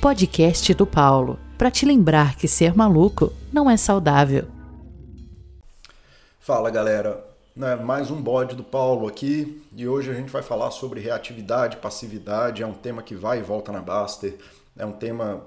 podcast 0.00 0.72
do 0.74 0.86
Paulo, 0.86 1.40
para 1.56 1.72
te 1.72 1.84
lembrar 1.84 2.36
que 2.36 2.46
ser 2.46 2.76
maluco 2.76 3.32
não 3.52 3.68
é 3.68 3.76
saudável. 3.76 4.46
Fala 6.38 6.70
galera, 6.70 7.24
né, 7.54 7.74
mais 7.74 8.08
um 8.08 8.22
bode 8.22 8.54
do 8.54 8.62
Paulo 8.62 9.08
aqui 9.08 9.60
e 9.74 9.88
hoje 9.88 10.08
a 10.10 10.14
gente 10.14 10.30
vai 10.30 10.40
falar 10.40 10.70
sobre 10.70 11.00
reatividade, 11.00 11.78
passividade. 11.78 12.62
É 12.62 12.66
um 12.66 12.72
tema 12.72 13.02
que 13.02 13.16
vai 13.16 13.40
e 13.40 13.42
volta 13.42 13.72
na 13.72 13.82
Baster, 13.82 14.38
é 14.76 14.86
um 14.86 14.92
tema 14.92 15.42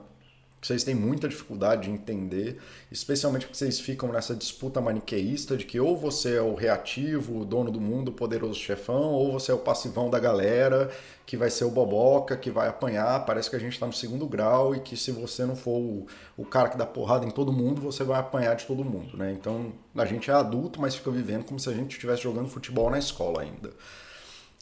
vocês 0.62 0.84
têm 0.84 0.94
muita 0.94 1.28
dificuldade 1.28 1.84
de 1.84 1.92
entender, 1.92 2.60
especialmente 2.92 3.48
porque 3.48 3.58
vocês 3.58 3.80
ficam 3.80 4.12
nessa 4.12 4.36
disputa 4.36 4.80
maniqueísta 4.80 5.58
de 5.58 5.66
que 5.66 5.80
ou 5.80 5.98
você 5.98 6.36
é 6.36 6.42
o 6.42 6.54
reativo, 6.54 7.40
o 7.40 7.46
dono 7.46 7.72
do 7.72 7.82
mundo, 7.82 8.10
o 8.10 8.12
poderoso 8.12 8.60
chefão, 8.60 9.12
ou 9.12 9.32
você 9.32 9.52
é 9.52 9.56
o 9.56 9.58
passivão 9.58 10.10
da 10.10 10.20
galera, 10.20 10.92
que 11.26 11.36
vai 11.36 11.50
ser 11.50 11.66
o 11.66 11.72
boboca, 11.72 12.38
que 12.38 12.52
vai 12.52 12.68
apanhar. 12.68 13.26
Parece 13.26 13.50
que 13.50 13.56
a 13.56 13.60
gente 13.60 13.74
está 13.74 13.88
no 13.88 13.94
segundo 13.94 14.28
grau 14.28 14.76
e 14.76 14.80
que 14.80 14.96
se 14.96 15.12
você 15.12 15.46
não 15.46 15.56
for 15.56 15.80
o, 15.80 16.06
o, 16.38 16.46
cara 16.46 16.70
que 16.70 16.78
dá 16.78 16.86
porrada 16.86 17.26
em 17.26 17.32
todo 17.32 17.52
mundo, 17.52 17.82
você 17.82 18.04
vai 18.04 18.20
apanhar 18.20 18.56
de 18.56 18.66
todo 18.68 18.84
mundo, 18.84 19.18
né? 19.18 19.32
Então 19.32 19.74
a 19.96 20.06
gente 20.06 20.30
é 20.30 20.34
adulto, 20.34 20.80
mas 20.80 20.94
fica 20.94 21.10
vivendo 21.10 21.44
como 21.44 21.60
se 21.60 21.70
a 21.70 21.74
gente 21.74 21.94
estivesse 21.94 22.22
jogando 22.22 22.48
futebol 22.48 22.92
na 22.92 23.00
escola 23.00 23.42
ainda. 23.42 23.72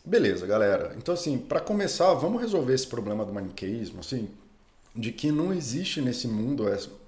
Beleza, 0.06 0.48
galera. 0.48 0.96
Então, 0.98 1.14
assim, 1.14 1.38
para 1.38 1.60
começar, 1.60 2.14
vamos 2.14 2.42
resolver 2.42 2.74
esse 2.74 2.88
problema 2.88 3.26
do 3.26 3.34
maniqueísmo, 3.34 4.00
assim, 4.00 4.30
de 5.00 5.12
que 5.12 5.32
não 5.32 5.54
existe 5.54 6.02
nesse 6.02 6.28
mundo 6.28 6.66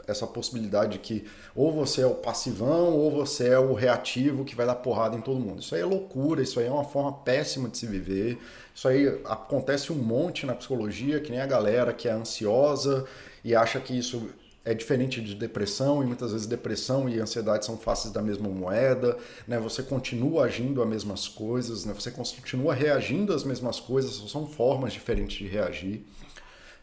essa 0.08 0.26
possibilidade 0.26 0.94
de 0.94 1.00
que 1.00 1.26
ou 1.54 1.74
você 1.74 2.02
é 2.02 2.06
o 2.06 2.16
passivão 2.16 2.94
ou 2.94 3.12
você 3.12 3.50
é 3.50 3.60
o 3.60 3.74
reativo 3.74 4.46
que 4.46 4.56
vai 4.56 4.66
dar 4.66 4.76
porrada 4.76 5.18
em 5.18 5.22
todo 5.22 5.40
mundo. 5.40 5.62
Isso 5.62 5.76
aí 5.76 5.82
é 5.82 5.86
loucura, 5.86 6.42
isso 6.42 6.60
aí 6.60 6.68
é 6.68 6.72
uma 6.72 6.86
forma 6.86 7.12
péssima 7.12 7.68
de 7.68 7.78
se 7.78 7.86
viver. 7.86 8.40
Isso 8.74 8.88
aí 8.88 9.08
acontece 9.26 9.92
um 9.92 9.96
monte 9.96 10.46
na 10.46 10.56
psicologia, 10.56 11.20
que 11.20 11.32
nem 11.32 11.42
a 11.42 11.46
galera 11.46 11.92
que 11.92 12.08
é 12.08 12.12
ansiosa 12.12 13.06
e 13.44 13.54
acha 13.54 13.80
que 13.80 13.98
isso 13.98 14.30
é 14.64 14.74
diferente 14.74 15.20
de 15.22 15.34
depressão 15.34 16.04
e 16.04 16.06
muitas 16.06 16.32
vezes 16.32 16.46
depressão 16.48 17.10
e 17.10 17.20
ansiedade 17.20 17.66
são 17.66 17.78
faces 17.78 18.12
da 18.12 18.22
mesma 18.22 18.48
moeda, 18.48 19.18
né? 19.48 19.60
Você 19.60 19.82
continua 19.82 20.46
agindo 20.46 20.82
as 20.82 20.88
mesmas 20.88 21.28
coisas, 21.28 21.84
né? 21.84 21.94
Você 21.94 22.12
continua 22.12 22.74
reagindo 22.74 23.34
às 23.34 23.44
mesmas 23.44 23.80
coisas, 23.80 24.14
são 24.32 24.46
formas 24.46 24.94
diferentes 24.94 25.38
de 25.38 25.48
reagir. 25.48 26.06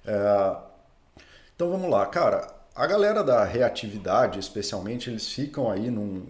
É, 0.04 0.67
então 1.58 1.72
vamos 1.72 1.90
lá, 1.90 2.06
cara. 2.06 2.46
A 2.72 2.86
galera 2.86 3.24
da 3.24 3.42
reatividade, 3.42 4.38
especialmente, 4.38 5.10
eles 5.10 5.26
ficam 5.26 5.68
aí 5.68 5.90
num, 5.90 6.24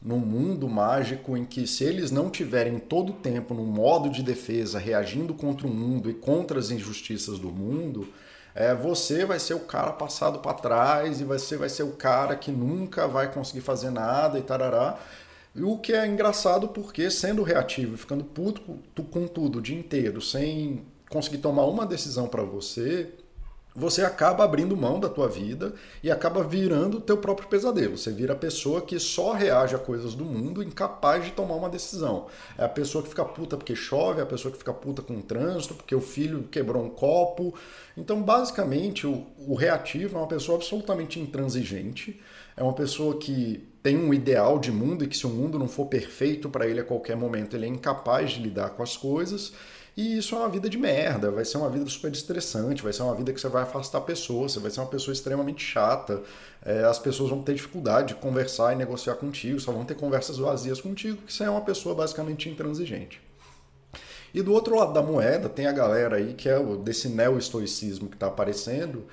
num 0.00 0.16
mundo 0.16 0.66
mágico 0.66 1.36
em 1.36 1.44
que 1.44 1.66
se 1.66 1.84
eles 1.84 2.10
não 2.10 2.30
tiverem 2.30 2.78
todo 2.78 3.10
o 3.10 3.16
tempo 3.16 3.52
num 3.52 3.66
modo 3.66 4.08
de 4.08 4.22
defesa 4.22 4.78
reagindo 4.78 5.34
contra 5.34 5.66
o 5.66 5.70
mundo 5.70 6.08
e 6.08 6.14
contra 6.14 6.58
as 6.58 6.70
injustiças 6.70 7.38
do 7.38 7.50
mundo, 7.50 8.08
é, 8.54 8.74
você 8.74 9.26
vai 9.26 9.38
ser 9.38 9.52
o 9.52 9.60
cara 9.60 9.92
passado 9.92 10.38
para 10.38 10.54
trás 10.54 11.20
e 11.20 11.24
você 11.24 11.58
vai 11.58 11.68
ser 11.68 11.82
o 11.82 11.92
cara 11.92 12.34
que 12.34 12.50
nunca 12.50 13.06
vai 13.06 13.30
conseguir 13.30 13.60
fazer 13.60 13.90
nada 13.90 14.38
e 14.38 14.42
tarará. 14.42 14.98
E 15.54 15.62
o 15.62 15.76
que 15.76 15.92
é 15.92 16.06
engraçado 16.06 16.68
porque 16.68 17.10
sendo 17.10 17.42
reativo 17.42 17.94
e 17.94 17.98
ficando 17.98 18.24
puto 18.24 18.62
com 19.10 19.26
tudo 19.28 19.58
o 19.58 19.62
dia 19.62 19.78
inteiro, 19.78 20.22
sem 20.22 20.82
conseguir 21.10 21.42
tomar 21.42 21.66
uma 21.66 21.84
decisão 21.84 22.26
para 22.26 22.42
você, 22.42 23.12
você 23.76 24.02
acaba 24.02 24.42
abrindo 24.42 24.74
mão 24.74 24.98
da 24.98 25.08
tua 25.08 25.28
vida 25.28 25.74
e 26.02 26.10
acaba 26.10 26.42
virando 26.42 26.96
o 26.96 27.00
teu 27.00 27.18
próprio 27.18 27.46
pesadelo. 27.46 27.98
Você 27.98 28.10
vira 28.10 28.32
a 28.32 28.36
pessoa 28.36 28.80
que 28.80 28.98
só 28.98 29.32
reage 29.32 29.74
a 29.74 29.78
coisas 29.78 30.14
do 30.14 30.24
mundo, 30.24 30.62
incapaz 30.62 31.26
de 31.26 31.32
tomar 31.32 31.56
uma 31.56 31.68
decisão. 31.68 32.26
É 32.56 32.64
a 32.64 32.68
pessoa 32.68 33.02
que 33.02 33.10
fica 33.10 33.24
puta 33.24 33.54
porque 33.56 33.76
chove, 33.76 34.20
é 34.20 34.22
a 34.22 34.26
pessoa 34.26 34.50
que 34.50 34.56
fica 34.56 34.72
puta 34.72 35.02
com 35.02 35.18
o 35.18 35.22
trânsito, 35.22 35.74
porque 35.74 35.94
o 35.94 36.00
filho 36.00 36.44
quebrou 36.50 36.82
um 36.82 36.88
copo. 36.88 37.54
Então, 37.94 38.22
basicamente, 38.22 39.06
o, 39.06 39.26
o 39.46 39.54
reativo 39.54 40.16
é 40.16 40.20
uma 40.20 40.26
pessoa 40.26 40.56
absolutamente 40.56 41.20
intransigente, 41.20 42.18
é 42.56 42.62
uma 42.62 42.72
pessoa 42.72 43.18
que 43.18 43.68
tem 43.82 43.98
um 43.98 44.14
ideal 44.14 44.58
de 44.58 44.72
mundo 44.72 45.04
e 45.04 45.06
que 45.06 45.16
se 45.16 45.26
o 45.26 45.30
mundo 45.30 45.58
não 45.58 45.68
for 45.68 45.86
perfeito 45.86 46.48
para 46.48 46.66
ele 46.66 46.80
a 46.80 46.84
qualquer 46.84 47.16
momento, 47.16 47.54
ele 47.54 47.66
é 47.66 47.68
incapaz 47.68 48.30
de 48.30 48.40
lidar 48.40 48.70
com 48.70 48.82
as 48.82 48.96
coisas 48.96 49.52
e 49.96 50.18
isso 50.18 50.34
é 50.34 50.38
uma 50.38 50.48
vida 50.48 50.68
de 50.68 50.76
merda, 50.76 51.30
vai 51.30 51.42
ser 51.44 51.56
uma 51.56 51.70
vida 51.70 51.88
super 51.88 52.12
estressante, 52.12 52.82
vai 52.82 52.92
ser 52.92 53.02
uma 53.02 53.14
vida 53.14 53.32
que 53.32 53.40
você 53.40 53.48
vai 53.48 53.62
afastar 53.62 54.02
pessoas, 54.02 54.52
você 54.52 54.60
vai 54.60 54.70
ser 54.70 54.80
uma 54.80 54.88
pessoa 54.88 55.14
extremamente 55.14 55.64
chata, 55.64 56.22
é, 56.62 56.84
as 56.84 56.98
pessoas 56.98 57.30
vão 57.30 57.42
ter 57.42 57.54
dificuldade 57.54 58.08
de 58.08 58.14
conversar 58.16 58.74
e 58.74 58.76
negociar 58.76 59.14
contigo, 59.14 59.58
só 59.58 59.72
vão 59.72 59.86
ter 59.86 59.94
conversas 59.94 60.36
vazias 60.36 60.82
contigo, 60.82 61.16
porque 61.16 61.32
você 61.32 61.44
é 61.44 61.50
uma 61.50 61.62
pessoa 61.62 61.94
basicamente 61.94 62.46
intransigente. 62.50 63.22
E 64.34 64.42
do 64.42 64.52
outro 64.52 64.76
lado 64.76 64.92
da 64.92 65.00
moeda 65.00 65.48
tem 65.48 65.66
a 65.66 65.72
galera 65.72 66.16
aí 66.16 66.34
que 66.34 66.46
é 66.46 66.58
desse 66.84 67.08
neo-estoicismo 67.08 68.10
que 68.10 68.16
está 68.16 68.26
aparecendo, 68.26 69.06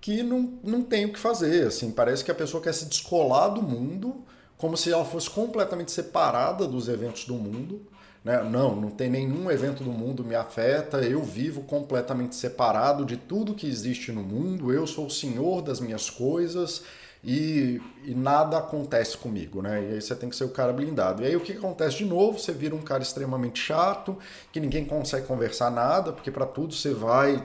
que 0.00 0.22
não, 0.22 0.54
não 0.62 0.82
tem 0.82 1.04
o 1.04 1.12
que 1.12 1.18
fazer, 1.18 1.66
assim, 1.66 1.90
parece 1.90 2.24
que 2.24 2.30
a 2.30 2.34
pessoa 2.34 2.62
quer 2.62 2.72
se 2.72 2.86
descolar 2.86 3.48
do 3.48 3.60
mundo, 3.60 4.24
como 4.56 4.74
se 4.74 4.90
ela 4.90 5.04
fosse 5.04 5.28
completamente 5.28 5.92
separada 5.92 6.66
dos 6.66 6.88
eventos 6.88 7.26
do 7.26 7.34
mundo, 7.34 7.86
né? 8.24 8.42
Não, 8.42 8.74
não 8.74 8.90
tem 8.90 9.10
nenhum 9.10 9.50
evento 9.50 9.84
do 9.84 9.92
mundo 9.92 10.24
me 10.24 10.34
afeta, 10.34 11.02
eu 11.02 11.22
vivo 11.22 11.60
completamente 11.62 12.34
separado 12.34 13.04
de 13.04 13.18
tudo 13.18 13.54
que 13.54 13.66
existe 13.66 14.10
no 14.10 14.22
mundo, 14.22 14.72
eu 14.72 14.86
sou 14.86 15.06
o 15.06 15.10
senhor 15.10 15.60
das 15.60 15.78
minhas 15.78 16.08
coisas 16.08 16.82
e, 17.24 17.80
e, 18.04 18.14
nada 18.14 18.58
acontece 18.58 19.16
comigo, 19.16 19.62
né? 19.62 19.82
E 19.82 19.94
aí 19.94 20.02
você 20.02 20.14
tem 20.14 20.28
que 20.28 20.36
ser 20.36 20.44
o 20.44 20.50
cara 20.50 20.74
blindado. 20.74 21.22
E 21.22 21.26
aí 21.26 21.34
o 21.34 21.40
que 21.40 21.52
acontece 21.52 21.96
de 21.96 22.04
novo? 22.04 22.38
Você 22.38 22.52
vira 22.52 22.74
um 22.74 22.82
cara 22.82 23.02
extremamente 23.02 23.58
chato, 23.58 24.18
que 24.52 24.60
ninguém 24.60 24.84
consegue 24.84 25.26
conversar 25.26 25.70
nada, 25.70 26.12
porque 26.12 26.30
para 26.30 26.44
tudo 26.44 26.74
você 26.74 26.92
vai 26.92 27.42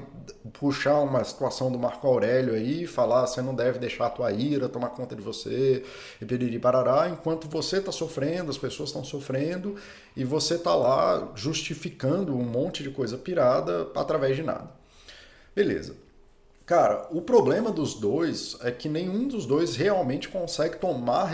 puxar 0.54 1.00
uma 1.00 1.24
situação 1.24 1.72
do 1.72 1.80
Marco 1.80 2.06
Aurélio 2.06 2.54
aí, 2.54 2.86
falar 2.86 3.26
você 3.26 3.42
não 3.42 3.56
deve 3.56 3.80
deixar 3.80 4.08
a 4.08 4.10
tua 4.10 4.32
ira 4.34 4.68
tomar 4.68 4.90
conta 4.90 5.16
de 5.16 5.22
você, 5.22 5.84
e 6.22 6.26
piriri 6.26 6.60
parará, 6.60 7.08
enquanto 7.10 7.48
você 7.48 7.78
está 7.78 7.92
sofrendo, 7.92 8.52
as 8.52 8.58
pessoas 8.58 8.90
estão 8.90 9.04
sofrendo, 9.04 9.76
e 10.16 10.26
você 10.26 10.56
está 10.56 10.76
lá 10.76 11.32
justificando 11.36 12.36
um 12.36 12.44
monte 12.44 12.84
de 12.84 12.90
coisa 12.90 13.18
pirada 13.18 13.90
através 13.96 14.36
de 14.36 14.44
nada. 14.44 14.70
Beleza. 15.56 16.09
Cara, 16.70 17.08
o 17.10 17.20
problema 17.20 17.72
dos 17.72 17.96
dois 17.96 18.56
é 18.62 18.70
que 18.70 18.88
nenhum 18.88 19.28
dos 19.28 19.48
dois 19.48 19.76
realmente 19.76 20.30
consegue 20.30 20.78
tomar 20.78 21.32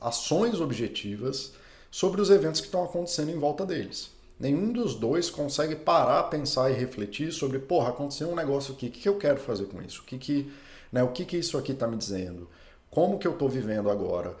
ações 0.00 0.60
objetivas 0.60 1.52
sobre 1.92 2.20
os 2.20 2.28
eventos 2.28 2.60
que 2.60 2.66
estão 2.66 2.82
acontecendo 2.82 3.30
em 3.30 3.38
volta 3.38 3.64
deles. 3.64 4.10
Nenhum 4.36 4.72
dos 4.72 4.96
dois 4.96 5.30
consegue 5.30 5.76
parar, 5.76 6.24
pensar 6.24 6.72
e 6.72 6.74
refletir 6.74 7.30
sobre, 7.30 7.60
porra, 7.60 7.90
aconteceu 7.90 8.28
um 8.28 8.34
negócio 8.34 8.74
aqui, 8.74 8.88
o 8.88 8.90
que, 8.90 8.98
que 9.02 9.08
eu 9.08 9.16
quero 9.16 9.38
fazer 9.38 9.66
com 9.66 9.80
isso? 9.80 10.02
O 10.02 10.04
que, 10.06 10.18
que, 10.18 10.52
né, 10.90 11.04
o 11.04 11.12
que, 11.12 11.24
que 11.24 11.36
isso 11.36 11.56
aqui 11.56 11.70
está 11.70 11.86
me 11.86 11.96
dizendo? 11.96 12.48
Como 12.90 13.16
que 13.16 13.28
eu 13.28 13.32
estou 13.34 13.48
vivendo 13.48 13.88
agora? 13.88 14.34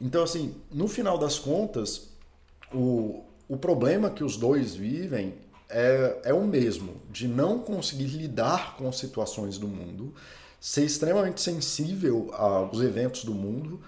Então, 0.00 0.22
assim, 0.22 0.54
no 0.70 0.86
final 0.86 1.18
das 1.18 1.36
contas, 1.36 2.10
o, 2.72 3.24
o 3.48 3.56
problema 3.56 4.08
que 4.08 4.22
os 4.22 4.36
dois 4.36 4.76
vivem 4.76 5.34
é, 5.74 6.20
é 6.26 6.32
o 6.32 6.44
mesmo, 6.44 7.02
de 7.10 7.26
não 7.26 7.58
conseguir 7.58 8.06
lidar 8.06 8.76
com 8.76 8.90
situações 8.92 9.58
do 9.58 9.66
mundo, 9.66 10.14
ser 10.60 10.84
extremamente 10.84 11.42
sensível 11.42 12.30
aos 12.32 12.80
eventos 12.80 13.24
do 13.24 13.34
mundo, 13.34 13.80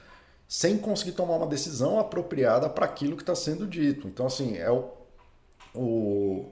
sem 0.48 0.76
conseguir 0.76 1.12
tomar 1.12 1.36
uma 1.36 1.46
decisão 1.46 1.98
apropriada 1.98 2.68
para 2.68 2.84
aquilo 2.84 3.16
que 3.16 3.22
está 3.22 3.36
sendo 3.36 3.66
dito. 3.68 4.08
Então, 4.08 4.26
assim, 4.26 4.56
é 4.56 4.68
o, 4.68 4.90
o, 5.72 6.46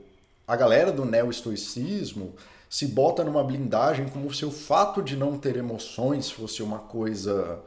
a 0.46 0.54
galera 0.54 0.92
do 0.92 1.04
neo-estoicismo 1.04 2.34
se 2.70 2.86
bota 2.86 3.24
numa 3.24 3.42
blindagem 3.42 4.08
como 4.08 4.32
se 4.32 4.44
o 4.44 4.52
fato 4.52 5.02
de 5.02 5.16
não 5.16 5.36
ter 5.36 5.56
emoções 5.56 6.30
fosse 6.30 6.62
uma 6.62 6.78
coisa 6.78 7.60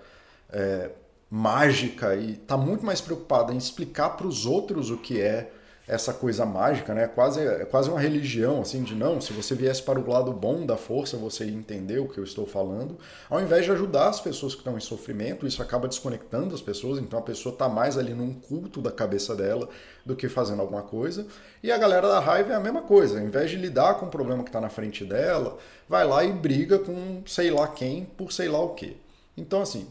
é, 0.49 0.91
mágica 1.29 2.15
e 2.15 2.33
está 2.33 2.55
muito 2.55 2.85
mais 2.85 3.01
preocupada 3.01 3.53
em 3.53 3.57
explicar 3.57 4.11
para 4.11 4.27
os 4.27 4.45
outros 4.45 4.89
o 4.89 4.97
que 4.97 5.19
é 5.21 5.51
essa 5.87 6.13
coisa 6.13 6.45
mágica, 6.45 6.93
né? 6.93 7.07
Quase, 7.07 7.39
é 7.39 7.63
quase 7.63 7.89
uma 7.89 7.99
religião, 7.99 8.61
assim, 8.61 8.83
de 8.83 8.93
não, 8.93 9.21
se 9.21 9.31
você 9.31 9.55
viesse 9.55 9.81
para 9.81 9.97
o 9.97 10.09
lado 10.09 10.33
bom 10.33 10.65
da 10.65 10.75
força, 10.75 11.15
você 11.15 11.45
ia 11.45 11.53
entender 11.53 11.99
o 11.99 12.07
que 12.07 12.17
eu 12.17 12.25
estou 12.25 12.45
falando, 12.45 12.97
ao 13.29 13.39
invés 13.39 13.63
de 13.63 13.71
ajudar 13.71 14.09
as 14.09 14.19
pessoas 14.19 14.53
que 14.53 14.59
estão 14.59 14.75
em 14.75 14.81
sofrimento, 14.81 15.47
isso 15.47 15.61
acaba 15.61 15.87
desconectando 15.87 16.53
as 16.53 16.61
pessoas, 16.61 16.99
então 16.99 17.17
a 17.17 17.21
pessoa 17.21 17.53
está 17.53 17.69
mais 17.69 17.97
ali 17.97 18.13
num 18.13 18.33
culto 18.33 18.81
da 18.81 18.91
cabeça 18.91 19.33
dela 19.33 19.69
do 20.05 20.15
que 20.15 20.27
fazendo 20.27 20.61
alguma 20.61 20.81
coisa. 20.81 21.25
E 21.63 21.71
a 21.71 21.77
galera 21.77 22.07
da 22.09 22.19
raiva 22.19 22.51
é 22.51 22.55
a 22.55 22.59
mesma 22.59 22.81
coisa, 22.81 23.19
ao 23.19 23.25
invés 23.25 23.49
de 23.49 23.55
lidar 23.55 23.95
com 23.95 24.07
o 24.07 24.09
problema 24.09 24.43
que 24.43 24.49
está 24.49 24.59
na 24.59 24.69
frente 24.69 25.05
dela, 25.05 25.57
vai 25.87 26.05
lá 26.05 26.23
e 26.25 26.33
briga 26.33 26.79
com 26.79 27.23
sei 27.25 27.49
lá 27.49 27.65
quem 27.65 28.03
por 28.03 28.33
sei 28.33 28.49
lá 28.49 28.59
o 28.59 28.73
quê. 28.73 28.97
Então, 29.37 29.61
assim, 29.61 29.87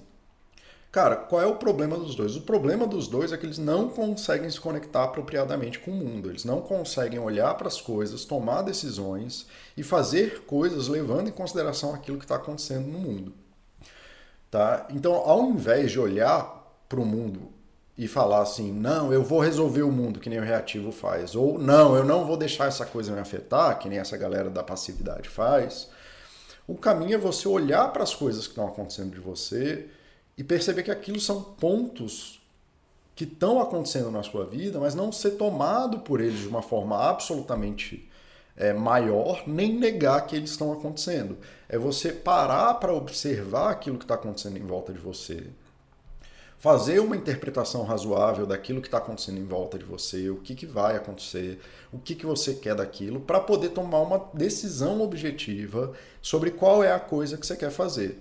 Cara, 0.93 1.17
qual 1.17 1.43
é 1.43 1.47
o 1.47 1.57
problema 1.57 1.97
dos 1.99 2.15
dois? 2.15 2.37
O 2.37 2.43
problema 2.43 2.87
dos 2.87 3.07
dois 3.07 3.33
é 3.33 3.37
que 3.37 3.45
eles 3.45 3.59
não 3.59 3.89
conseguem 3.89 4.49
se 4.51 4.59
conectar 4.59 5.05
apropriadamente 5.05 5.79
com 5.79 5.91
o 5.91 5.95
mundo. 5.95 6.31
Eles 6.31 6.45
não 6.45 6.63
conseguem 6.63 7.19
olhar 7.19 7.55
para 7.55 7.69
as 7.69 7.81
coisas, 7.81 8.25
tomar 8.25 8.63
decisões 8.63 9.47
e 9.77 9.83
fazer 9.83 10.45
coisas 10.47 10.89
levando 10.89 11.29
em 11.29 11.33
consideração 11.33 11.95
aquilo 11.95 12.19
que 12.19 12.25
está 12.25 12.37
acontecendo 12.37 12.87
no 12.87 12.99
mundo. 12.99 13.35
Tá? 14.51 14.87
Então, 14.91 15.15
ao 15.15 15.45
invés 15.51 15.91
de 15.93 16.01
olhar 16.01 16.65
para 16.89 17.01
o 17.01 17.05
mundo 17.05 17.51
e 17.99 18.09
falar 18.09 18.43
assim, 18.43 18.73
não, 18.73 19.13
eu 19.13 19.23
vou 19.23 19.41
resolver 19.41 19.83
o 19.83 19.93
mundo, 19.93 20.21
que 20.21 20.31
nem 20.31 20.39
o 20.39 20.43
reativo 20.45 20.93
faz, 20.93 21.35
ou 21.35 21.59
não, 21.59 21.97
eu 21.97 22.05
não 22.05 22.25
vou 22.25 22.37
deixar 22.37 22.69
essa 22.69 22.87
coisa 22.87 23.13
me 23.13 23.19
afetar, 23.19 23.79
que 23.79 23.89
nem 23.89 23.99
essa 23.99 24.17
galera 24.17 24.49
da 24.49 24.63
passividade 24.63 25.29
faz, 25.29 25.89
O 26.67 26.75
caminho 26.75 27.15
é 27.15 27.19
você 27.19 27.47
olhar 27.47 27.93
para 27.93 28.03
as 28.03 28.15
coisas 28.15 28.45
que 28.45 28.53
estão 28.53 28.67
acontecendo 28.67 29.13
de 29.13 29.21
você 29.21 29.87
e 30.37 30.45
perceber 30.45 30.83
que 30.83 30.91
aquilo 30.91 31.21
são 31.21 31.43
pontos 31.43 32.41
que 33.15 33.25
estão 33.25 33.61
acontecendo 33.61 34.11
na 34.11 34.23
sua 34.23 34.45
vida, 34.45 34.79
mas 34.79 34.95
não 34.95 35.11
ser 35.11 35.33
tomado 35.33 36.01
por 36.01 36.21
eles 36.21 36.41
de 36.41 36.49
uma 36.49 36.61
forma 36.61 36.99
absolutamente 36.99 38.07
é, 38.55 38.75
maior, 38.75 39.45
nem 39.47 39.73
negar 39.73 40.27
que 40.27 40.37
eles 40.37 40.51
estão 40.51 40.71
acontecendo. 40.73 41.39
É 41.67 41.79
você 41.79 42.13
parar 42.13 42.75
para 42.75 42.93
observar 42.93 43.71
aquilo 43.71 43.97
que 43.97 44.05
está 44.05 44.17
acontecendo 44.17 44.59
em 44.59 44.67
volta 44.67 44.93
de 44.93 44.99
você, 44.99 45.47
fazer 46.59 47.01
uma 47.01 47.17
interpretação 47.17 47.85
razoável 47.85 48.47
daquilo 48.47 48.83
que 48.83 48.89
está 48.89 48.99
acontecendo 48.99 49.39
em 49.39 49.45
volta 49.45 49.79
de 49.79 49.85
você, 49.85 50.29
o 50.29 50.37
que, 50.37 50.55
que 50.55 50.67
vai 50.67 50.97
acontecer, 50.97 51.59
o 51.91 51.99
que, 51.99 52.15
que 52.15 52.27
você 52.27 52.55
quer 52.55 52.75
daquilo, 52.75 53.21
para 53.21 53.41
poder 53.41 53.71
tomar 53.71 54.01
uma 54.01 54.29
decisão 54.35 55.01
objetiva 55.01 55.93
sobre 56.21 56.51
qual 56.51 56.85
é 56.85 56.93
a 56.93 57.01
coisa 57.01 57.39
que 57.39 57.47
você 57.47 57.57
quer 57.57 57.71
fazer. 57.71 58.19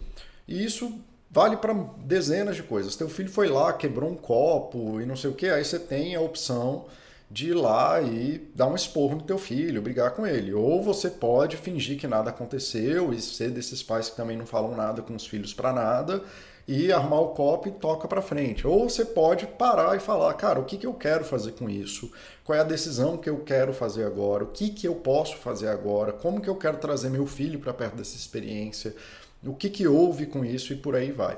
E 0.47 0.63
isso 0.63 0.99
vale 1.35 1.57
para 1.57 1.73
dezenas 1.97 2.55
de 2.55 2.63
coisas. 2.63 2.95
Teu 2.95 3.09
filho 3.09 3.29
foi 3.29 3.49
lá, 3.49 3.73
quebrou 3.73 4.09
um 4.09 4.15
copo 4.15 5.01
e 5.01 5.05
não 5.05 5.17
sei 5.17 5.29
o 5.29 5.33
que, 5.33 5.49
aí 5.49 5.65
você 5.65 5.77
tem 5.77 6.15
a 6.15 6.21
opção 6.21 6.85
de 7.29 7.49
ir 7.49 7.53
lá 7.53 8.01
e 8.01 8.49
dar 8.55 8.67
um 8.67 8.75
esporro 8.75 9.15
no 9.15 9.21
teu 9.21 9.37
filho, 9.37 9.81
brigar 9.81 10.11
com 10.11 10.25
ele. 10.25 10.53
Ou 10.53 10.81
você 10.81 11.09
pode 11.09 11.57
fingir 11.57 11.99
que 11.99 12.07
nada 12.07 12.29
aconteceu 12.29 13.11
e 13.11 13.19
ser 13.19 13.51
desses 13.51 13.83
pais 13.83 14.09
que 14.09 14.15
também 14.15 14.37
não 14.37 14.45
falam 14.45 14.77
nada 14.77 15.01
com 15.01 15.13
os 15.13 15.27
filhos 15.27 15.53
para 15.53 15.73
nada 15.73 16.23
e 16.65 16.91
armar 16.91 17.19
o 17.19 17.27
copo 17.29 17.67
e 17.67 17.71
toca 17.71 18.07
para 18.07 18.21
frente. 18.21 18.65
Ou 18.65 18.89
você 18.89 19.03
pode 19.03 19.45
parar 19.45 19.93
e 19.97 19.99
falar, 19.99 20.33
cara, 20.35 20.59
o 20.61 20.63
que, 20.63 20.77
que 20.77 20.87
eu 20.87 20.93
quero 20.93 21.25
fazer 21.25 21.51
com 21.51 21.69
isso? 21.69 22.09
Qual 22.45 22.57
é 22.57 22.61
a 22.61 22.63
decisão 22.63 23.17
que 23.17 23.29
eu 23.29 23.39
quero 23.39 23.73
fazer 23.73 24.05
agora? 24.05 24.45
O 24.45 24.47
que, 24.47 24.69
que 24.69 24.87
eu 24.87 24.95
posso 24.95 25.35
fazer 25.35 25.67
agora? 25.67 26.13
Como 26.13 26.39
que 26.39 26.49
eu 26.49 26.55
quero 26.55 26.77
trazer 26.77 27.09
meu 27.09 27.25
filho 27.25 27.59
para 27.59 27.73
perto 27.73 27.97
dessa 27.97 28.15
experiência? 28.15 28.95
O 29.45 29.53
que, 29.53 29.69
que 29.69 29.87
houve 29.87 30.25
com 30.25 30.43
isso 30.43 30.73
e 30.73 30.75
por 30.75 30.95
aí 30.95 31.11
vai. 31.11 31.37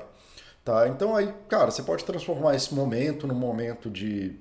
Tá? 0.64 0.88
Então 0.88 1.16
aí, 1.16 1.32
cara, 1.48 1.70
você 1.70 1.82
pode 1.82 2.04
transformar 2.04 2.54
esse 2.54 2.74
momento 2.74 3.26
num 3.26 3.34
momento 3.34 3.90
de 3.90 4.36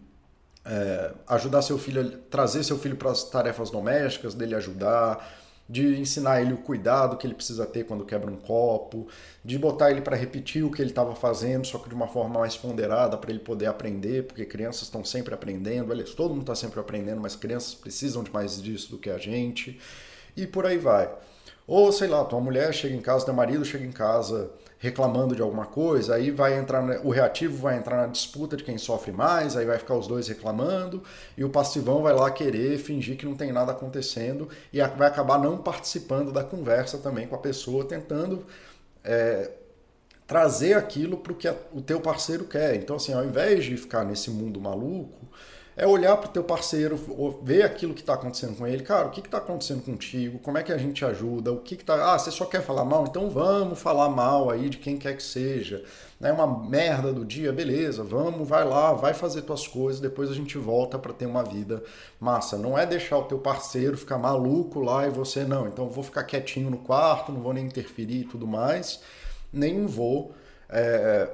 é, 0.66 1.14
ajudar 1.28 1.62
seu 1.62 1.78
filho, 1.78 2.18
trazer 2.30 2.64
seu 2.64 2.78
filho 2.78 2.98
para 2.98 3.12
as 3.12 3.24
tarefas 3.24 3.70
domésticas, 3.70 4.34
dele 4.34 4.54
ajudar, 4.56 5.26
de 5.70 6.00
ensinar 6.00 6.42
ele 6.42 6.54
o 6.54 6.58
cuidado 6.58 7.18
que 7.18 7.28
ele 7.28 7.34
precisa 7.34 7.66
ter 7.66 7.86
quando 7.86 8.06
quebra 8.06 8.32
um 8.32 8.38
copo, 8.38 9.08
de 9.44 9.58
botar 9.58 9.92
ele 9.92 10.02
para 10.02 10.16
repetir 10.16 10.64
o 10.64 10.72
que 10.72 10.82
ele 10.82 10.92
estava 10.92 11.16
fazendo, 11.16 11.66
só 11.66 11.78
que 11.78 11.90
de 11.90 11.96
uma 11.96 12.08
forma 12.08 12.40
mais 12.40 12.56
ponderada 12.56 13.18
para 13.18 13.30
ele 13.30 13.40
poder 13.40 13.66
aprender, 13.68 14.24
porque 14.24 14.46
crianças 14.46 14.84
estão 14.84 15.04
sempre 15.04 15.34
aprendendo, 15.34 15.92
aliás, 15.92 16.14
todo 16.14 16.32
mundo 16.32 16.42
está 16.42 16.56
sempre 16.56 16.80
aprendendo, 16.80 17.20
mas 17.20 17.36
crianças 17.36 17.74
precisam 17.74 18.24
de 18.24 18.32
mais 18.32 18.62
disso 18.62 18.92
do 18.92 18.98
que 18.98 19.10
a 19.10 19.18
gente, 19.18 19.80
e 20.36 20.48
por 20.48 20.66
aí 20.66 20.78
vai. 20.78 21.10
Ou, 21.68 21.92
sei 21.92 22.08
lá, 22.08 22.24
tua 22.24 22.40
mulher 22.40 22.74
chega 22.74 22.96
em 22.96 23.02
casa, 23.02 23.26
teu 23.26 23.34
marido 23.34 23.66
chega 23.66 23.86
em 23.86 23.92
casa 23.92 24.50
reclamando 24.80 25.36
de 25.36 25.42
alguma 25.42 25.66
coisa, 25.66 26.16
aí 26.16 26.30
vai 26.32 26.58
entrar 26.58 26.84
o 27.04 27.10
reativo 27.10 27.58
vai 27.58 27.78
entrar 27.78 27.98
na 27.98 28.08
disputa 28.08 28.56
de 28.56 28.64
quem 28.64 28.78
sofre 28.78 29.12
mais, 29.12 29.58
aí 29.58 29.66
vai 29.66 29.78
ficar 29.78 29.96
os 29.96 30.08
dois 30.08 30.28
reclamando 30.28 31.04
e 31.36 31.44
o 31.44 31.50
passivão 31.50 32.04
vai 32.04 32.14
lá 32.14 32.30
querer 32.30 32.78
fingir 32.78 33.18
que 33.18 33.26
não 33.26 33.36
tem 33.36 33.52
nada 33.52 33.72
acontecendo 33.72 34.48
e 34.72 34.80
vai 34.80 35.08
acabar 35.08 35.40
não 35.40 35.58
participando 35.58 36.32
da 36.32 36.44
conversa 36.44 37.00
também 37.00 37.28
com 37.28 37.36
a 37.36 37.40
pessoa, 37.40 37.86
tentando 37.86 38.46
é, 39.04 39.50
trazer 40.28 40.74
aquilo 40.74 41.18
para 41.18 41.32
o 41.32 41.36
que 41.36 41.50
o 41.74 41.82
teu 41.82 42.00
parceiro 42.00 42.46
quer. 42.46 42.76
Então, 42.76 42.98
assim, 42.98 43.14
ao 43.14 43.26
invés 43.26 43.66
de 43.66 43.76
ficar 43.78 44.04
nesse 44.04 44.30
mundo 44.30 44.62
maluco, 44.62 45.26
é 45.78 45.86
olhar 45.86 46.18
para 46.18 46.28
o 46.28 46.34
teu 46.34 46.44
parceiro, 46.44 46.98
ver 47.44 47.62
aquilo 47.62 47.94
que 47.94 48.02
está 48.02 48.16
acontecendo 48.16 48.58
com 48.58 48.66
ele. 48.66 48.82
Cara, 48.82 49.08
o 49.08 49.12
que 49.12 49.20
está 49.20 49.38
acontecendo 49.38 49.84
contigo? 49.84 50.40
Como 50.40 50.58
é 50.58 50.64
que 50.64 50.74
a 50.74 50.78
gente 50.78 51.06
ajuda? 51.06 51.54
O 51.54 51.60
que 51.60 51.76
está... 51.76 52.14
Ah, 52.16 52.18
você 52.18 52.32
só 52.32 52.46
quer 52.46 52.64
falar 52.64 52.84
mal? 52.84 53.06
Então 53.08 53.30
vamos 53.30 53.80
falar 53.80 54.10
mal 54.10 54.50
aí 54.50 54.70
de 54.70 54.80
quem 54.80 54.98
quer 54.98 55.16
que 55.16 55.22
seja. 55.22 55.84
É 56.20 56.34
uma 56.34 56.48
merda 56.68 57.14
do 57.14 57.24
dia, 57.24 57.54
beleza, 57.54 58.04
vamos, 58.04 58.50
vai 58.50 58.66
lá, 58.66 58.92
vai 58.92 59.14
fazer 59.14 59.44
tuas 59.44 59.68
coisas, 59.68 60.02
depois 60.02 60.32
a 60.32 60.34
gente 60.34 60.58
volta 60.58 60.98
para 60.98 61.14
ter 61.14 61.28
uma 61.28 61.44
vida 61.44 61.84
massa. 62.20 62.58
Não 62.58 62.76
é 62.76 62.84
deixar 62.84 63.20
o 63.20 63.26
teu 63.26 63.38
parceiro 63.38 63.96
ficar 63.96 64.18
maluco 64.18 64.80
lá 64.80 65.06
e 65.06 65.12
você 65.12 65.44
não. 65.44 65.68
Então 65.68 65.88
vou 65.88 66.04
ficar 66.04 66.24
quietinho 66.24 66.72
no 66.72 66.80
quarto, 66.80 67.32
não 67.32 67.40
vou 67.40 67.54
nem 67.54 67.68
interferir 67.68 68.22
e 68.22 68.26
tudo 68.26 68.48
mais, 68.48 69.00
nem 69.54 69.86
vou... 69.86 70.34
É, 70.70 71.30